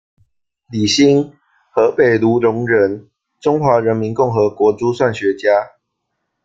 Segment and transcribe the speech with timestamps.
[0.71, 1.31] 李新，
[1.75, 5.73] 河北卢龙人，中华人民共和国珠算学家。